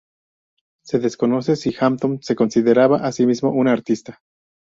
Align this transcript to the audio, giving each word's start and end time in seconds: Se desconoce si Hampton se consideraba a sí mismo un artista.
Se 0.83 0.97
desconoce 0.97 1.55
si 1.55 1.75
Hampton 1.79 2.23
se 2.23 2.35
consideraba 2.35 3.01
a 3.05 3.11
sí 3.11 3.27
mismo 3.27 3.51
un 3.51 3.67
artista. 3.67 4.19